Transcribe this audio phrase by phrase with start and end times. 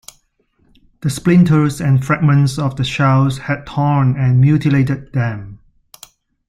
[1.01, 5.59] The splinters and fragments of the shells had torn and mutilated them.